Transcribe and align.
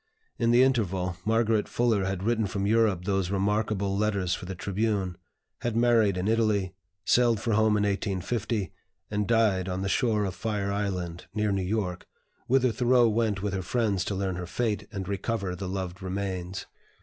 In 0.39 0.49
the 0.49 0.63
interval, 0.63 1.17
Margaret 1.25 1.67
Fuller 1.69 2.05
had 2.05 2.23
written 2.23 2.47
from 2.47 2.65
Europe 2.65 3.05
those 3.05 3.29
remarkable 3.29 3.95
letters 3.95 4.33
for 4.33 4.47
the 4.47 4.55
"Tribune," 4.55 5.15
had 5.59 5.75
married 5.77 6.17
in 6.17 6.27
Italy, 6.27 6.73
sailed 7.05 7.39
for 7.39 7.53
home 7.53 7.77
in 7.77 7.83
1850, 7.83 8.73
and 9.11 9.27
died 9.27 9.69
on 9.69 9.83
the 9.83 9.87
shore 9.89 10.25
of 10.25 10.33
Fire 10.33 10.71
Island, 10.71 11.27
near 11.35 11.51
New 11.51 11.61
York, 11.61 12.07
whither 12.47 12.71
Thoreau 12.71 13.07
went 13.09 13.43
with 13.43 13.53
her 13.53 13.61
friends 13.61 14.03
to 14.05 14.15
learn 14.15 14.37
her 14.37 14.47
fate, 14.47 14.87
and 14.91 15.07
recover 15.07 15.55
the 15.55 15.69
loved 15.69 16.01
remains. 16.01 16.65